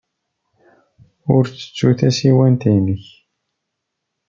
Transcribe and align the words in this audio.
Ur 1.35 1.43
ttettu 1.47 1.89
tasiwant-nnek. 1.99 3.05